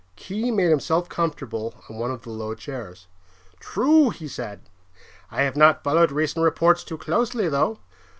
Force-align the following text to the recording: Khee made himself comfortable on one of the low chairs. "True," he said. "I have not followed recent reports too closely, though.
Khee 0.15 0.49
made 0.49 0.71
himself 0.71 1.09
comfortable 1.09 1.75
on 1.87 1.95
one 1.99 2.09
of 2.09 2.23
the 2.23 2.31
low 2.31 2.55
chairs. 2.55 3.05
"True," 3.59 4.09
he 4.09 4.27
said. 4.27 4.67
"I 5.29 5.43
have 5.43 5.55
not 5.55 5.83
followed 5.83 6.11
recent 6.11 6.43
reports 6.43 6.83
too 6.83 6.97
closely, 6.97 7.47
though. 7.47 7.77